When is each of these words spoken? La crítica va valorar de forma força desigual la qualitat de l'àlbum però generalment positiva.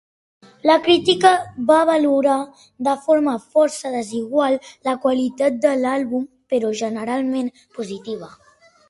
La 0.67 0.75
crítica 0.85 1.33
va 1.71 1.75
valorar 1.89 2.37
de 2.87 2.95
forma 3.03 3.35
força 3.57 3.91
desigual 3.97 4.57
la 4.89 4.95
qualitat 5.05 5.61
de 5.67 5.75
l'àlbum 5.83 6.25
però 6.55 6.73
generalment 6.81 7.53
positiva. 7.81 8.33